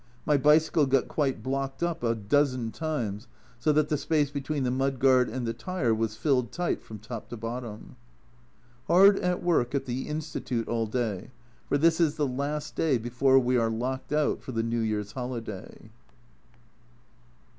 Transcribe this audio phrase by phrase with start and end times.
[0.25, 3.27] My bicycle got quite blocked up a dozen times,
[3.59, 6.97] so that the space between the mud guard and the tyre was filled tight from
[6.97, 7.97] top to bottom.
[8.87, 11.29] Hard at work at the Institute all day,
[11.69, 15.11] for this is the last day before we are locked out for the New Year's
[15.11, 15.91] holiday.